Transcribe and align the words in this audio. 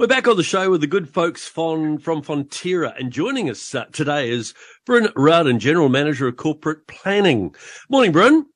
We're 0.00 0.06
back 0.06 0.26
on 0.26 0.38
the 0.38 0.42
show 0.42 0.70
with 0.70 0.80
the 0.80 0.86
good 0.86 1.10
folks 1.10 1.46
from, 1.46 1.98
from 1.98 2.22
Fonterra, 2.22 2.98
and 2.98 3.12
joining 3.12 3.50
us 3.50 3.74
uh, 3.74 3.84
today 3.92 4.30
is 4.30 4.54
Bryn 4.86 5.10
Rowdon, 5.14 5.58
General 5.58 5.90
Manager 5.90 6.26
of 6.26 6.38
Corporate 6.38 6.86
Planning. 6.86 7.54
Morning, 7.90 8.10
Bryn. 8.10 8.46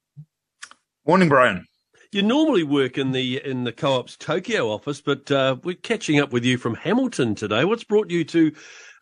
Morning, 1.06 1.28
Brian. 1.28 1.66
You 2.12 2.22
normally 2.22 2.62
work 2.62 2.96
in 2.96 3.12
the 3.12 3.44
in 3.44 3.64
the 3.64 3.72
co-op's 3.72 4.16
Tokyo 4.16 4.70
office, 4.70 5.02
but 5.02 5.30
uh, 5.30 5.56
we're 5.62 5.74
catching 5.74 6.18
up 6.18 6.32
with 6.32 6.46
you 6.46 6.56
from 6.56 6.76
Hamilton 6.76 7.34
today. 7.34 7.66
What's 7.66 7.84
brought 7.84 8.10
you 8.10 8.24
to 8.24 8.52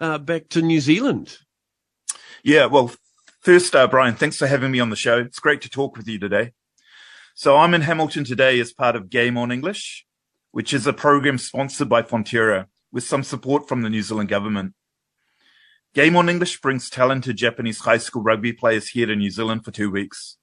uh, 0.01 0.19
back 0.19 0.49
to 0.49 0.63
New 0.63 0.81
Zealand? 0.81 1.39
Yeah, 2.43 2.67
well, 2.67 2.91
first, 3.39 3.77
uh, 3.77 3.87
Brian, 3.87 4.17
thanks 4.17 4.39
for 4.39 4.49
having 4.49 4.73
me 4.73 4.81
on 4.81 4.91
the 4.91 4.97
show. 4.97 5.19
It's 5.21 5.39
great 5.39 5.61
to 5.61 5.71
talk 5.71 5.97
with 5.97 6.09
you 6.09 6.19
today. 6.19 6.55
So 7.37 7.57
I'm 7.57 7.73
in 7.73 7.83
Hamilton 7.83 8.25
today 8.25 8.59
as 8.59 8.73
part 8.73 8.97
of 8.97 9.11
Game 9.11 9.39
on 9.39 9.53
English, 9.53 10.05
which 10.53 10.73
is 10.73 10.87
a 10.87 10.93
program 10.93 11.39
sponsored 11.39 11.89
by 11.89 12.03
Fonterra 12.03 12.67
with 12.93 13.03
some 13.03 13.25
support 13.25 13.67
from 13.67 13.83
the 13.83 13.91
New 13.91 14.03
Zealand 14.03 14.29
government. 14.29 14.75
Game 15.95 16.17
on 16.17 16.29
English 16.29 16.61
brings 16.61 16.89
talented 16.89 17.37
Japanese 17.37 17.81
high 17.81 17.99
school 17.99 18.23
rugby 18.23 18.53
players 18.53 18.89
here 18.89 19.07
to 19.07 19.17
New 19.17 19.31
Zealand 19.31 19.65
for 19.65 19.71
two 19.71 19.91
weeks. 19.91 20.37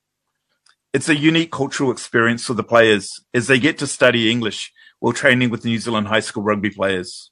It's 0.94 1.10
a 1.10 1.16
unique 1.16 1.52
cultural 1.52 1.92
experience 1.92 2.46
for 2.46 2.56
the 2.56 2.64
players 2.64 3.20
as 3.34 3.48
they 3.48 3.60
get 3.60 3.78
to 3.78 3.88
study 3.88 4.32
English 4.32 4.74
while 5.00 5.14
training 5.14 5.52
with 5.52 5.66
New 5.66 5.78
Zealand 5.78 6.08
high 6.08 6.20
school 6.20 6.44
rugby 6.44 6.72
players. 6.72 7.32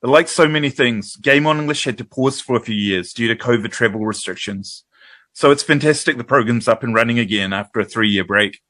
But 0.00 0.10
like 0.10 0.28
so 0.28 0.46
many 0.46 0.70
things, 0.70 1.16
Game 1.16 1.46
on 1.46 1.58
English 1.58 1.84
had 1.84 1.98
to 1.98 2.04
pause 2.04 2.40
for 2.40 2.56
a 2.56 2.60
few 2.60 2.74
years 2.74 3.12
due 3.12 3.26
to 3.28 3.34
COVID 3.34 3.72
travel 3.72 4.06
restrictions. 4.06 4.84
So 5.32 5.50
it's 5.50 5.62
fantastic 5.62 6.16
the 6.16 6.24
program's 6.24 6.68
up 6.68 6.84
and 6.84 6.94
running 6.94 7.18
again 7.18 7.52
after 7.52 7.80
a 7.80 7.84
three 7.84 8.08
year 8.08 8.24
break 8.24 8.60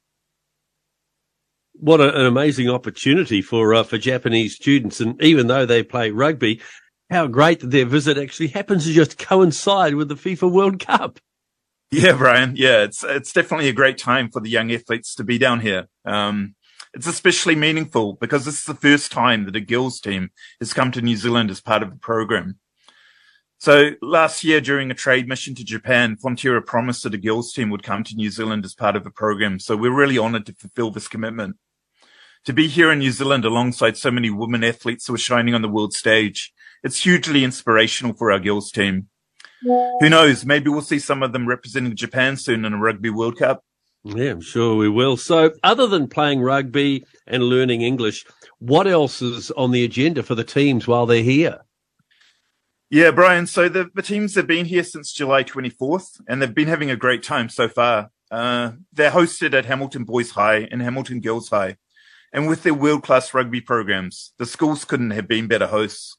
what 1.81 2.01
a, 2.01 2.15
an 2.19 2.27
amazing 2.27 2.69
opportunity 2.69 3.43
for 3.43 3.75
uh, 3.75 3.83
for 3.83 3.99
Japanese 3.99 4.55
students. 4.55 5.01
And 5.01 5.21
even 5.23 5.47
though 5.47 5.67
they 5.67 5.83
play 5.83 6.11
rugby, 6.11 6.61
how 7.11 7.27
great 7.27 7.61
that 7.61 7.71
their 7.71 7.87
visit 7.87 8.19
actually 8.19 8.49
happens 8.49 8.85
to 8.85 8.93
just 8.93 9.19
coincide 9.19 9.95
with 9.95 10.09
the 10.09 10.15
FIFA 10.15 10.53
World 10.53 10.79
Cup. 10.85 11.19
Yeah, 11.91 12.13
Brian. 12.13 12.55
Yeah, 12.57 12.83
it's 12.83 13.03
it's 13.03 13.33
definitely 13.33 13.69
a 13.69 13.73
great 13.73 13.99
time 13.99 14.31
for 14.31 14.41
the 14.41 14.51
young 14.51 14.71
athletes 14.71 15.15
to 15.17 15.25
be 15.25 15.39
down 15.39 15.61
here. 15.61 15.89
Um, 16.05 16.55
it's 16.93 17.07
especially 17.07 17.55
meaningful 17.55 18.15
because 18.15 18.45
this 18.45 18.59
is 18.59 18.65
the 18.65 18.75
first 18.75 19.13
time 19.13 19.45
that 19.45 19.57
a 19.57 19.61
girls 19.61 20.01
team 20.01 20.31
has 20.59 20.73
come 20.73 20.91
to 20.93 21.03
New 21.03 21.17
Zealand 21.17 21.51
as 21.51 21.61
part 21.61 21.83
of 21.83 21.91
the 21.91 21.97
program. 21.97 22.59
So 23.61 23.91
last 24.01 24.45
year 24.45 24.61
during 24.61 24.91
a 24.91 24.95
trade 24.95 25.29
mission 25.29 25.55
to 25.57 25.65
Japan, 25.65 26.17
Fonterra 26.17 26.65
promised 26.65 27.03
that 27.03 27.15
a 27.15 27.19
girls 27.19 27.53
team 27.53 27.71
would 27.71 27.83
come 27.83 28.05
to 28.05 28.15
New 28.15 28.31
Zealand 28.31 28.65
as 28.65 28.75
part 28.75 28.95
of 28.95 29.03
the 29.03 29.11
program. 29.11 29.59
So 29.59 29.77
we're 29.77 29.95
really 29.95 30.17
honored 30.17 30.47
to 30.47 30.55
fulfill 30.55 30.91
this 30.91 31.09
commitment 31.09 31.57
to 32.49 32.55
be 32.55 32.67
here 32.67 32.91
in 32.91 33.01
New 33.01 33.13
Zealand 33.13 33.45
alongside 33.45 33.99
so 33.99 34.11
many 34.11 34.31
women 34.31 34.65
athletes 34.65 35.07
who 35.07 35.15
are 35.15 35.19
shining 35.19 35.55
on 35.55 35.61
the 35.61 35.69
world 35.69 35.93
stage, 35.93 36.51
it's 36.83 37.03
hugely 37.03 37.45
inspirational 37.45 38.15
for 38.15 38.33
our 38.33 38.39
girls 38.39 38.71
team. 38.71 39.09
Who 39.63 40.09
knows? 40.09 40.47
Maybe 40.47 40.71
we'll 40.71 40.81
see 40.81 40.99
some 40.99 41.23
of 41.23 41.35
them 41.35 41.47
representing 41.47 41.95
Japan 41.95 42.39
soon 42.39 42.65
in 42.65 42.73
a 42.73 42.79
Rugby 42.79 43.11
World 43.11 43.37
Cup. 43.37 43.63
Yeah, 44.03 44.31
I'm 44.31 44.41
sure 44.41 44.77
we 44.77 44.89
will. 44.89 45.19
So, 45.19 45.51
other 45.63 45.87
than 45.87 46.09
playing 46.09 46.41
rugby 46.41 47.05
and 47.27 47.43
learning 47.43 47.83
English, 47.83 48.25
what 48.61 48.87
else 48.87 49.21
is 49.21 49.51
on 49.51 49.71
the 49.73 49.85
agenda 49.85 50.23
for 50.23 50.35
the 50.35 50.43
teams 50.43 50.89
while 50.89 51.05
they're 51.05 51.23
here? 51.23 51.59
Yeah, 52.89 53.11
Brian. 53.11 53.47
So 53.47 53.69
the, 53.69 53.91
the 53.95 54.01
teams 54.01 54.37
have 54.37 54.47
been 54.47 54.65
here 54.65 54.85
since 54.85 55.13
July 55.13 55.45
24th, 55.45 56.23
and 56.27 56.41
they've 56.41 56.55
been 56.55 56.69
having 56.69 56.91
a 56.91 56.97
great 56.97 57.23
time 57.23 57.51
so 57.51 57.69
far. 57.69 58.11
Uh, 58.31 58.73
they're 58.95 59.11
hosted 59.11 59.53
at 59.53 59.67
Hamilton 59.67 60.05
Boys 60.05 60.31
High 60.31 60.67
and 60.71 60.81
Hamilton 60.81 61.21
Girls 61.21 61.51
High. 61.51 61.77
And 62.33 62.47
with 62.47 62.63
their 62.63 62.75
world 62.75 63.03
class 63.03 63.33
rugby 63.33 63.61
programs, 63.61 64.33
the 64.39 64.47
schools 64.47 64.85
couldn't 64.85 65.13
have 65.13 65.27
been 65.27 65.47
better 65.47 65.67
hosts. 65.67 66.17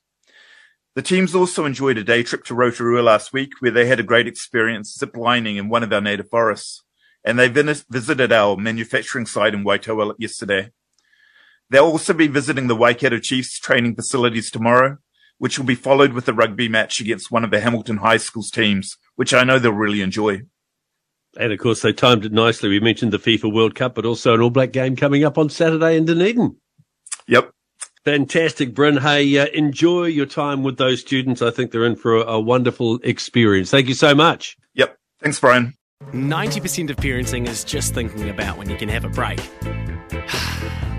The 0.95 1.01
teams 1.03 1.35
also 1.35 1.65
enjoyed 1.65 1.97
a 1.97 2.03
day 2.03 2.23
trip 2.23 2.43
to 2.45 2.55
Rotorua 2.55 3.01
last 3.01 3.31
week 3.31 3.53
where 3.59 3.71
they 3.71 3.85
had 3.85 3.99
a 3.99 4.03
great 4.03 4.27
experience 4.27 4.95
zip 4.97 5.15
lining 5.15 5.57
in 5.57 5.69
one 5.69 5.83
of 5.83 5.93
our 5.93 6.01
native 6.01 6.29
forests. 6.29 6.83
And 7.23 7.37
they 7.37 7.47
visited 7.47 8.31
our 8.31 8.57
manufacturing 8.57 9.25
site 9.25 9.53
in 9.53 9.63
Waitoa 9.63 10.15
yesterday. 10.17 10.71
They'll 11.69 11.85
also 11.85 12.13
be 12.13 12.27
visiting 12.27 12.67
the 12.67 12.75
Waikato 12.75 13.19
Chiefs 13.19 13.59
training 13.59 13.95
facilities 13.95 14.49
tomorrow, 14.49 14.97
which 15.37 15.59
will 15.59 15.65
be 15.65 15.75
followed 15.75 16.13
with 16.13 16.27
a 16.27 16.33
rugby 16.33 16.67
match 16.67 16.99
against 16.99 17.29
one 17.29 17.43
of 17.43 17.51
the 17.51 17.59
Hamilton 17.59 17.97
High 17.97 18.17
School's 18.17 18.49
teams, 18.49 18.97
which 19.15 19.33
I 19.33 19.43
know 19.43 19.59
they'll 19.59 19.73
really 19.73 20.01
enjoy. 20.01 20.41
And 21.39 21.53
of 21.53 21.59
course, 21.59 21.81
they 21.81 21.93
timed 21.93 22.25
it 22.25 22.33
nicely. 22.33 22.67
We 22.67 22.81
mentioned 22.81 23.13
the 23.13 23.17
FIFA 23.17 23.53
World 23.53 23.73
Cup, 23.73 23.95
but 23.95 24.05
also 24.05 24.33
an 24.33 24.41
All 24.41 24.49
Black 24.49 24.73
game 24.73 24.97
coming 24.97 25.23
up 25.23 25.37
on 25.37 25.49
Saturday 25.49 25.95
in 25.95 26.03
Dunedin. 26.05 26.55
Yep. 27.27 27.51
Fantastic, 28.03 28.75
Bryn. 28.75 28.97
Hey, 28.97 29.37
uh, 29.37 29.45
enjoy 29.53 30.05
your 30.05 30.25
time 30.25 30.63
with 30.63 30.77
those 30.77 30.99
students. 30.99 31.41
I 31.41 31.49
think 31.49 31.71
they're 31.71 31.85
in 31.85 31.95
for 31.95 32.17
a, 32.17 32.21
a 32.23 32.39
wonderful 32.41 32.99
experience. 33.03 33.71
Thank 33.71 33.87
you 33.87 33.93
so 33.93 34.13
much. 34.13 34.57
Yep. 34.75 34.97
Thanks, 35.21 35.39
Brian. 35.39 35.73
90% 36.11 36.89
of 36.89 36.97
parenting 36.97 37.47
is 37.47 37.63
just 37.63 37.93
thinking 37.93 38.29
about 38.29 38.57
when 38.57 38.69
you 38.69 38.75
can 38.75 38.89
have 38.89 39.05
a 39.05 39.09
break. 39.09 39.39